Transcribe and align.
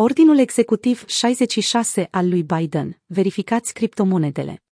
Ordinul 0.00 0.38
executiv 0.38 1.04
66 1.06 2.08
al 2.10 2.28
lui 2.28 2.42
Biden, 2.42 3.00
verificați 3.06 3.72
criptomonedele. 3.72 4.62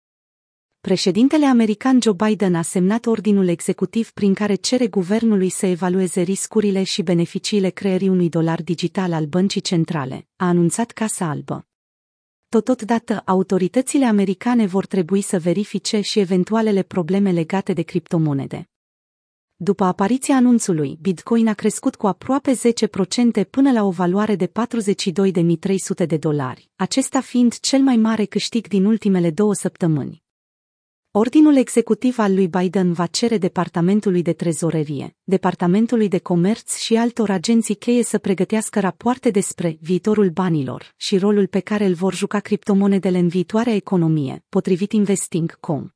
Președintele 0.80 1.46
american 1.46 1.99
Joe 2.02 2.12
Biden 2.12 2.54
a 2.54 2.62
semnat 2.62 3.06
ordinul 3.06 3.49
executiv 3.49 4.10
prin 4.10 4.34
care 4.34 4.54
cere 4.54 4.86
guvernului 4.86 5.49
să 5.49 5.67
evalueze 5.67 6.20
riscurile 6.20 6.83
și 6.83 7.02
beneficiile 7.02 7.70
creării 7.70 8.09
unui 8.09 8.29
dolar 8.29 8.62
digital 8.62 9.12
al 9.12 9.25
băncii 9.25 9.61
centrale, 9.61 10.29
a 10.36 10.46
anunțat 10.46 10.91
Casa 10.91 11.29
Albă. 11.29 11.67
Totodată, 12.49 13.23
autoritățile 13.25 14.05
americane 14.05 14.67
vor 14.67 14.87
trebui 14.87 15.21
să 15.21 15.39
verifice 15.39 16.01
și 16.01 16.19
eventualele 16.19 16.83
probleme 16.83 17.33
legate 17.33 17.73
de 17.73 17.83
criptomonede. 17.83 18.69
După 19.59 19.84
apariția 19.84 20.36
anunțului, 20.36 20.98
Bitcoin 21.00 21.48
a 21.48 21.54
crescut 21.54 21.95
cu 21.95 22.06
aproape 22.06 22.52
10% 22.52 23.50
până 23.50 23.73
la 23.73 23.84
o 23.84 23.91
valoare 23.91 24.36
de 24.36 24.46
42.300 24.46 26.06
de 26.06 26.16
dolari, 26.16 26.70
acesta 26.77 27.20
fiind 27.20 27.59
cel 27.59 27.80
mai 27.80 27.97
mare 27.97 28.24
câștig 28.24 28.66
din 28.66 28.84
ultimele 28.84 29.30
două 29.30 29.55
săptămâni. 29.55 30.24
Ordinul 31.11 31.56
executiv 31.56 32.19
al 32.19 32.34
lui 32.34 32.48
Biden 32.48 32.92
va 32.92 33.06
cere 33.06 33.38
Departamentului 33.38 34.23
de 34.23 34.33
Trezorerie, 34.33 35.16
Departamentului 35.24 36.09
de 36.09 36.19
Comerț 36.19 36.77
și 36.77 36.97
altor 36.97 37.30
agenții 37.30 37.75
cheie 37.75 38.02
să 38.02 38.19
pregătească 38.19 38.80
rapoarte 38.80 39.30
despre 39.30 39.78
viitorul 39.80 40.30
banilor 40.30 40.95
și 40.97 41.19
rolul 41.19 41.47
pe 41.47 41.61
care 41.61 41.84
îl 41.84 41.95
vor 41.95 42.14
juca 42.14 42.41
criptomonedele 42.41 43.19
în 43.19 43.28
viitoarea 43.28 43.75
economie, 43.75 44.45
potrivit 44.48 44.92
Investing.com. 44.92 45.95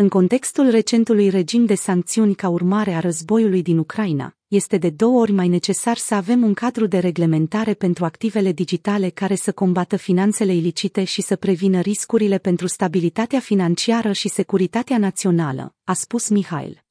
În 0.00 0.08
contextul 0.08 0.70
recentului 0.70 1.28
regim 1.28 1.64
de 1.64 1.74
sancțiuni 1.74 2.34
ca 2.34 2.48
urmare 2.48 2.92
a 2.92 3.00
războiului 3.00 3.62
din 3.62 3.78
Ucraina, 3.78 4.36
este 4.48 4.76
de 4.76 4.90
două 4.90 5.20
ori 5.20 5.32
mai 5.32 5.48
necesar 5.48 5.96
să 5.96 6.14
avem 6.14 6.42
un 6.42 6.54
cadru 6.54 6.86
de 6.86 6.98
reglementare 6.98 7.74
pentru 7.74 8.04
activele 8.04 8.52
digitale 8.52 9.08
care 9.08 9.34
să 9.34 9.52
combată 9.52 9.96
finanțele 9.96 10.54
ilicite 10.54 11.04
și 11.04 11.22
să 11.22 11.36
prevină 11.36 11.80
riscurile 11.80 12.38
pentru 12.38 12.66
stabilitatea 12.66 13.40
financiară 13.40 14.12
și 14.12 14.28
securitatea 14.28 14.98
națională, 14.98 15.74
a 15.84 15.92
spus 15.92 16.28
Mihail. 16.28 16.84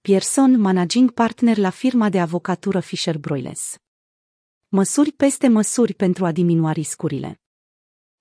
Pierson, 0.00 0.60
managing 0.60 1.10
partner 1.10 1.56
la 1.56 1.70
firma 1.70 2.08
de 2.08 2.20
avocatură 2.20 2.80
Fisher 2.80 3.18
Broiles. 3.18 3.76
Măsuri 4.68 5.12
peste 5.12 5.48
măsuri 5.48 5.94
pentru 5.94 6.24
a 6.24 6.32
diminua 6.32 6.72
riscurile. 6.72 7.40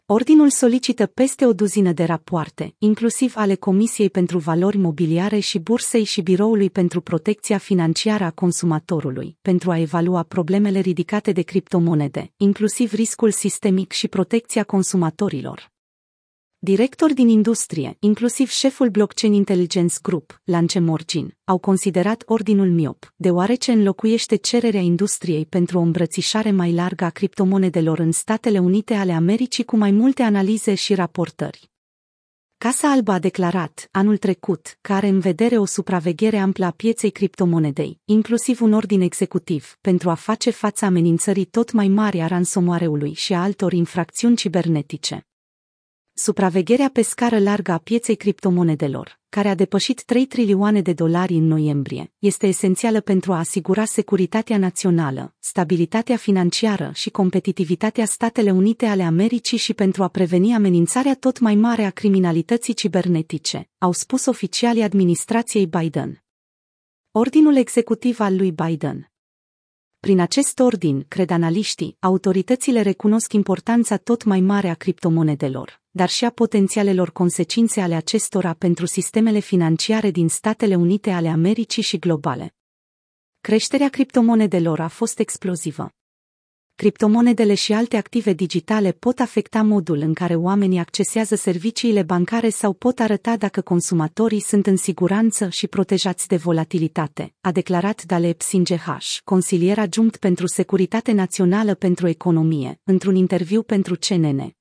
Ordinul 0.09 0.49
solicită 0.49 1.05
peste 1.05 1.45
o 1.45 1.53
duzină 1.53 1.91
de 1.91 2.03
rapoarte, 2.03 2.75
inclusiv 2.77 3.33
ale 3.35 3.55
Comisiei 3.55 4.09
pentru 4.09 4.37
Valori 4.37 4.77
Mobiliare 4.77 5.39
și 5.39 5.59
Bursei 5.59 6.03
și 6.03 6.21
Biroului 6.21 6.69
pentru 6.69 7.01
Protecția 7.01 7.57
Financiară 7.57 8.23
a 8.23 8.31
Consumatorului, 8.31 9.37
pentru 9.41 9.71
a 9.71 9.79
evalua 9.79 10.23
problemele 10.23 10.79
ridicate 10.79 11.31
de 11.31 11.41
criptomonede, 11.41 12.33
inclusiv 12.37 12.93
riscul 12.93 13.31
sistemic 13.31 13.91
și 13.91 14.07
protecția 14.07 14.63
consumatorilor. 14.63 15.71
Directori 16.59 17.13
din 17.13 17.27
industrie, 17.27 17.97
inclusiv 17.99 18.49
șeful 18.49 18.89
Blockchain 18.89 19.33
Intelligence 19.33 19.95
Group, 20.01 20.41
Lance 20.43 20.79
Morgin, 20.79 21.37
au 21.43 21.57
considerat 21.57 22.23
ordinul 22.25 22.69
miop, 22.69 23.13
deoarece 23.15 23.71
înlocuiește 23.71 24.35
cererea 24.35 24.79
industriei 24.79 25.45
pentru 25.45 25.77
o 25.77 25.81
îmbrățișare 25.81 26.51
mai 26.51 26.73
largă 26.73 27.03
a 27.03 27.09
criptomonedelor 27.09 27.99
în 27.99 28.11
Statele 28.11 28.59
Unite 28.59 28.93
ale 28.93 29.11
Americii 29.11 29.63
cu 29.63 29.77
mai 29.77 29.91
multe 29.91 30.23
analize 30.23 30.73
și 30.73 30.93
raportări. 30.93 31.69
Casa 32.57 32.91
Albă 32.91 33.11
a 33.11 33.19
declarat, 33.19 33.87
anul 33.91 34.17
trecut, 34.17 34.77
că 34.81 34.93
are 34.93 35.07
în 35.07 35.19
vedere 35.19 35.57
o 35.57 35.65
supraveghere 35.65 36.37
amplă 36.37 36.65
a 36.65 36.71
pieței 36.71 37.09
criptomonedei, 37.09 37.99
inclusiv 38.05 38.61
un 38.61 38.73
ordin 38.73 39.01
executiv, 39.01 39.77
pentru 39.81 40.09
a 40.09 40.13
face 40.13 40.49
față 40.49 40.85
amenințării 40.85 41.45
tot 41.45 41.71
mai 41.71 41.87
mari 41.87 42.21
a 42.21 42.27
ransomware-ului 42.27 43.13
și 43.13 43.33
a 43.33 43.41
altor 43.41 43.73
infracțiuni 43.73 44.35
cibernetice. 44.35 45.26
Supravegherea 46.19 46.89
pe 46.89 47.01
scară 47.01 47.39
largă 47.39 47.71
a 47.71 47.77
pieței 47.77 48.15
criptomonedelor, 48.15 49.19
care 49.29 49.47
a 49.47 49.55
depășit 49.55 50.03
3 50.03 50.25
trilioane 50.25 50.81
de 50.81 50.93
dolari 50.93 51.33
în 51.33 51.47
noiembrie, 51.47 52.13
este 52.19 52.47
esențială 52.47 53.01
pentru 53.01 53.33
a 53.33 53.37
asigura 53.37 53.85
securitatea 53.85 54.57
națională, 54.57 55.35
stabilitatea 55.39 56.17
financiară 56.17 56.91
și 56.93 57.09
competitivitatea 57.09 58.05
Statele 58.05 58.51
Unite 58.51 58.85
ale 58.85 59.03
Americii 59.03 59.57
și 59.57 59.73
pentru 59.73 60.03
a 60.03 60.07
preveni 60.07 60.53
amenințarea 60.53 61.15
tot 61.15 61.39
mai 61.39 61.55
mare 61.55 61.83
a 61.83 61.89
criminalității 61.89 62.73
cibernetice, 62.73 63.69
au 63.77 63.91
spus 63.91 64.25
oficialii 64.25 64.83
administrației 64.83 65.67
Biden. 65.67 66.23
Ordinul 67.11 67.55
executiv 67.55 68.19
al 68.19 68.35
lui 68.35 68.51
Biden 68.51 69.11
prin 69.99 70.19
acest 70.19 70.59
ordin, 70.59 71.05
cred 71.07 71.29
analiștii, 71.29 71.97
autoritățile 71.99 72.81
recunosc 72.81 73.33
importanța 73.33 73.97
tot 73.97 74.23
mai 74.23 74.39
mare 74.39 74.69
a 74.69 74.73
criptomonedelor, 74.73 75.81
dar 75.97 76.09
și 76.09 76.25
a 76.25 76.29
potențialelor 76.29 77.11
consecințe 77.11 77.81
ale 77.81 77.95
acestora 77.95 78.53
pentru 78.53 78.85
sistemele 78.85 79.39
financiare 79.39 80.11
din 80.11 80.27
Statele 80.27 80.75
Unite 80.75 81.09
ale 81.11 81.29
Americii 81.29 81.83
și 81.83 81.97
globale. 81.97 82.55
Creșterea 83.41 83.89
criptomonedelor 83.89 84.79
a 84.79 84.87
fost 84.87 85.19
explozivă 85.19 85.91
criptomonedele 86.77 87.53
și 87.53 87.73
alte 87.73 87.97
active 87.97 88.33
digitale 88.33 88.91
pot 88.91 89.19
afecta 89.19 89.61
modul 89.61 89.97
în 89.97 90.13
care 90.13 90.35
oamenii 90.35 90.79
accesează 90.79 91.35
serviciile 91.35 92.03
bancare 92.03 92.49
sau 92.49 92.73
pot 92.73 92.99
arăta 92.99 93.37
dacă 93.37 93.61
consumatorii 93.61 94.39
sunt 94.39 94.67
în 94.67 94.75
siguranță 94.75 95.49
și 95.49 95.67
protejați 95.67 96.27
de 96.27 96.35
volatilitate, 96.35 97.33
a 97.41 97.51
declarat 97.51 98.03
Dale 98.03 98.33
Psinge 98.33 98.75
H., 98.75 98.87
consilier 99.23 99.79
adjunct 99.79 100.17
pentru 100.17 100.47
Securitate 100.47 101.11
Națională 101.11 101.73
pentru 101.73 102.07
Economie, 102.07 102.79
într-un 102.83 103.15
interviu 103.15 103.63
pentru 103.63 103.95
CNN. 104.07 104.56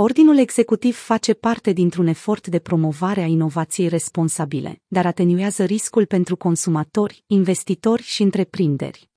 Ordinul 0.00 0.38
executiv 0.38 0.96
face 0.96 1.34
parte 1.34 1.72
dintr-un 1.72 2.06
efort 2.06 2.46
de 2.46 2.58
promovare 2.58 3.20
a 3.20 3.26
inovației 3.26 3.88
responsabile, 3.88 4.82
dar 4.88 5.06
atenuează 5.06 5.64
riscul 5.64 6.06
pentru 6.06 6.36
consumatori, 6.36 7.24
investitori 7.26 8.02
și 8.02 8.22
întreprinderi. 8.22 9.10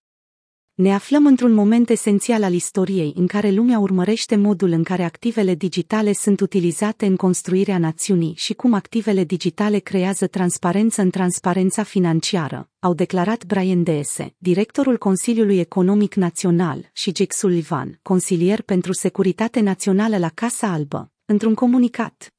Ne 0.82 0.94
aflăm 0.94 1.26
într-un 1.26 1.54
moment 1.54 1.90
esențial 1.90 2.44
al 2.44 2.54
istoriei 2.54 3.14
în 3.16 3.28
care 3.28 3.50
lumea 3.50 3.80
urmărește 3.80 4.36
modul 4.36 4.72
în 4.72 4.84
care 4.84 5.04
activele 5.04 5.56
digitale 5.56 6.14
sunt 6.14 6.40
utilizate 6.40 7.06
în 7.06 7.16
construirea 7.16 7.78
națiunii 7.78 8.34
și 8.36 8.54
cum 8.54 8.74
activele 8.74 9.24
digitale 9.24 9.80
creează 9.80 10.28
transparență 10.28 11.02
în 11.02 11.10
transparența 11.10 11.84
financiară, 11.84 12.70
au 12.80 12.94
declarat 12.94 13.46
Brian 13.46 13.84
Deese, 13.84 14.36
directorul 14.38 14.98
Consiliului 14.98 15.60
Economic 15.60 16.14
Național, 16.14 16.90
și 16.94 17.12
Jake 17.16 17.34
Sullivan, 17.34 18.00
consilier 18.02 18.62
pentru 18.62 18.94
securitate 18.94 19.60
națională 19.60 20.18
la 20.18 20.30
Casa 20.30 20.72
Albă, 20.72 21.12
într-un 21.26 21.54
comunicat. 21.54 22.34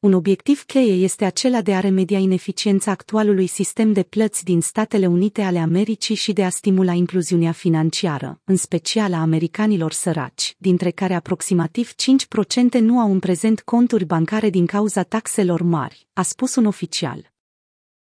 Un 0.00 0.12
obiectiv 0.12 0.64
cheie 0.64 0.92
este 0.92 1.24
acela 1.24 1.62
de 1.62 1.74
a 1.74 1.80
remedia 1.80 2.18
ineficiența 2.18 2.90
actualului 2.90 3.46
sistem 3.46 3.92
de 3.92 4.02
plăți 4.02 4.44
din 4.44 4.60
Statele 4.60 5.06
Unite 5.06 5.42
ale 5.42 5.58
Americii 5.58 6.14
și 6.14 6.32
de 6.32 6.44
a 6.44 6.48
stimula 6.48 6.92
incluziunea 6.92 7.52
financiară, 7.52 8.40
în 8.44 8.56
special 8.56 9.12
a 9.12 9.20
americanilor 9.20 9.92
săraci, 9.92 10.54
dintre 10.58 10.90
care 10.90 11.14
aproximativ 11.14 11.92
5% 11.92 12.78
nu 12.78 12.98
au 12.98 13.12
în 13.12 13.18
prezent 13.18 13.60
conturi 13.60 14.04
bancare 14.04 14.50
din 14.50 14.66
cauza 14.66 15.02
taxelor 15.02 15.62
mari, 15.62 16.06
a 16.12 16.22
spus 16.22 16.54
un 16.54 16.64
oficial. 16.64 17.32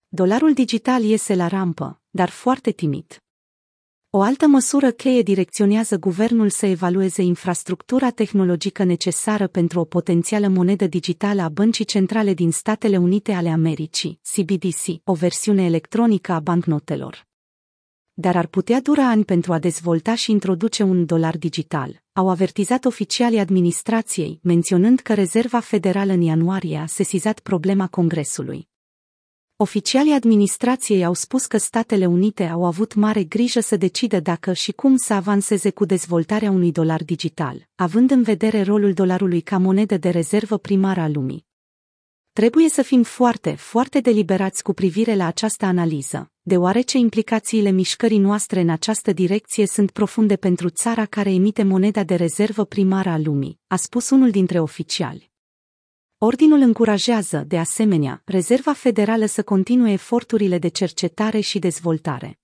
Dolarul 0.09 0.53
digital 0.53 1.03
iese 1.03 1.35
la 1.35 1.47
rampă, 1.47 2.01
dar 2.11 2.29
foarte 2.29 2.71
timid. 2.71 3.23
O 4.11 4.21
altă 4.21 4.47
măsură 4.47 4.91
cheie 4.91 5.23
direcționează 5.23 5.97
guvernul 5.97 6.49
să 6.49 6.67
evalueze 6.67 7.23
infrastructura 7.23 8.11
tehnologică 8.11 8.85
necesară 8.85 9.47
pentru 9.47 9.81
o 9.81 9.85
potențială 9.85 10.49
monedă 10.49 10.87
digitală 10.87 11.43
a 11.43 11.49
Băncii 11.49 11.85
Centrale 11.85 12.35
din 12.35 12.51
Statele 12.51 12.97
Unite 12.97 13.33
ale 13.33 13.49
Americii, 13.49 14.21
CBDC, 14.33 14.85
o 15.05 15.13
versiune 15.13 15.65
electronică 15.65 16.33
a 16.33 16.41
bancnotelor. 16.41 17.27
Dar 18.13 18.37
ar 18.37 18.47
putea 18.47 18.81
dura 18.81 19.09
ani 19.09 19.25
pentru 19.25 19.53
a 19.53 19.59
dezvolta 19.59 20.15
și 20.15 20.31
introduce 20.31 20.83
un 20.83 21.07
dolar 21.07 21.39
digital, 21.39 22.03
au 22.13 22.29
avertizat 22.29 22.85
oficialii 22.85 23.39
administrației, 23.39 24.41
menționând 24.43 25.01
că 25.01 25.15
Rezerva 25.15 25.61
Federală 25.61 26.13
în 26.13 26.21
ianuarie 26.21 26.79
a 26.79 26.87
sesizat 26.87 27.41
problema 27.41 27.87
Congresului. 27.87 28.69
Oficialii 29.61 30.13
administrației 30.13 31.05
au 31.05 31.15
spus 31.15 31.47
că 31.47 31.57
Statele 31.57 32.07
Unite 32.07 32.45
au 32.45 32.65
avut 32.65 32.95
mare 32.95 33.25
grijă 33.25 33.61
să 33.61 33.77
decidă 33.77 34.21
dacă 34.21 34.53
și 34.53 34.73
cum 34.73 34.97
să 34.97 35.13
avanseze 35.15 35.71
cu 35.71 35.85
dezvoltarea 35.85 36.51
unui 36.51 36.73
dolar 36.73 37.05
digital, 37.05 37.69
având 37.75 38.11
în 38.11 38.23
vedere 38.23 38.63
rolul 38.63 38.93
dolarului 38.93 39.41
ca 39.41 39.59
monedă 39.59 39.97
de 39.97 40.09
rezervă 40.09 40.59
primară 40.59 41.01
a 41.01 41.09
lumii. 41.09 41.47
Trebuie 42.33 42.69
să 42.69 42.83
fim 42.83 43.03
foarte, 43.03 43.55
foarte 43.55 44.01
deliberați 44.01 44.63
cu 44.63 44.73
privire 44.73 45.15
la 45.15 45.27
această 45.27 45.65
analiză, 45.65 46.31
deoarece 46.41 46.99
implicațiile 46.99 47.71
mișcării 47.71 48.19
noastre 48.19 48.61
în 48.61 48.69
această 48.69 49.13
direcție 49.13 49.67
sunt 49.67 49.91
profunde 49.91 50.37
pentru 50.37 50.69
țara 50.69 51.05
care 51.05 51.31
emite 51.33 51.63
moneda 51.63 52.05
de 52.05 52.15
rezervă 52.15 52.65
primară 52.65 53.09
a 53.09 53.19
lumii, 53.19 53.59
a 53.67 53.77
spus 53.77 54.11
unul 54.11 54.31
dintre 54.31 54.61
oficiali. 54.61 55.31
Ordinul 56.21 56.61
încurajează, 56.61 57.45
de 57.47 57.59
asemenea, 57.59 58.23
Rezerva 58.25 58.73
Federală 58.73 59.27
să 59.27 59.43
continue 59.43 59.93
eforturile 59.93 60.59
de 60.59 60.69
cercetare 60.69 61.41
și 61.41 61.59
dezvoltare. 61.59 62.39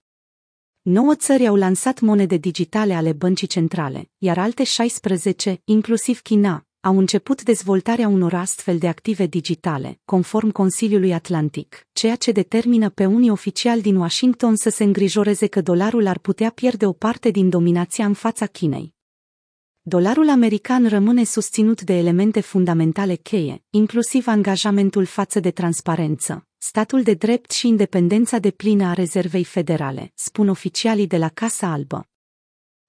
Nouă 0.82 1.15
țări 1.15 1.47
au 1.47 1.56
lansat 1.56 2.00
monede 2.00 2.37
digitale 2.37 2.94
ale 2.94 3.12
băncii 3.12 3.47
centrale, 3.47 4.11
iar 4.19 4.38
alte 4.38 4.65
16, 4.65 5.61
inclusiv 5.65 6.21
China, 6.21 6.67
au 6.81 6.99
început 6.99 7.43
dezvoltarea 7.43 8.09
unor 8.09 8.35
astfel 8.35 8.79
de 8.79 8.88
active 8.88 9.26
digitale, 9.26 10.00
conform 10.05 10.50
Consiliului 10.50 11.12
Atlantic, 11.12 11.87
ceea 11.93 12.17
ce 12.17 12.32
determină 12.32 12.91
pe 12.91 13.06
unii 13.06 13.31
oficiali 13.31 13.82
din 13.82 13.97
Washington 13.97 14.56
să 14.56 14.70
se 14.70 14.85
îngrijoreze 14.85 15.47
că 15.47 15.61
dolarul 15.61 16.06
ar 16.06 16.19
putea 16.19 16.50
pierde 16.50 16.87
o 16.87 16.93
parte 16.93 17.31
din 17.31 17.49
dominația 17.49 18.06
în 18.06 18.15
fața 18.15 18.47
Chinei. 18.47 18.94
Dolarul 19.86 20.28
american 20.28 20.88
rămâne 20.88 21.25
susținut 21.25 21.82
de 21.82 21.92
elemente 21.92 22.40
fundamentale 22.40 23.14
cheie, 23.14 23.62
inclusiv 23.70 24.26
angajamentul 24.26 25.04
față 25.04 25.40
de 25.40 25.50
transparență, 25.50 26.46
statul 26.58 27.02
de 27.02 27.14
drept 27.14 27.50
și 27.50 27.69
independența 27.69 28.38
de 28.38 28.50
plină 28.50 28.84
a 28.84 28.92
rezervei 28.92 29.44
federale, 29.44 30.12
spun 30.14 30.48
oficialii 30.48 31.06
de 31.06 31.16
la 31.16 31.28
Casa 31.28 31.72
Albă. 31.72 32.08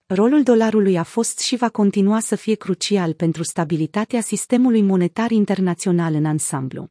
Rolul 0.06 0.44
dolarului 0.44 0.97
a 0.97 1.03
fost 1.03 1.39
și 1.39 1.56
va 1.56 1.69
continua 1.69 2.19
să 2.19 2.36
fie 2.36 2.56
crucial 2.56 3.13
pentru 3.13 3.44
stabilitatea 3.44 4.21
sistemului 4.21 4.81
monetar 4.81 5.31
internațional 5.31 6.13
în 6.13 6.25
ansamblu. 6.25 6.88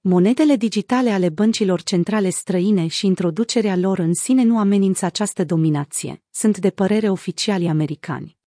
Monedele 0.00 0.56
digitale 0.56 1.10
ale 1.10 1.28
băncilor 1.28 1.82
centrale 1.82 2.30
străine 2.30 2.86
și 2.86 3.06
introducerea 3.06 3.76
lor 3.76 3.98
în 3.98 4.14
sine 4.14 4.42
nu 4.42 4.58
amenință 4.58 5.04
această 5.04 5.44
dominație, 5.44 6.22
sunt 6.30 6.58
de 6.58 6.70
părere 6.70 7.08
oficialii 7.08 7.68
americani. 7.68 8.40